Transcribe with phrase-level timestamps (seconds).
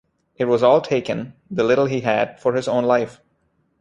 [0.35, 3.21] It was all taken, the little he had, for his own life.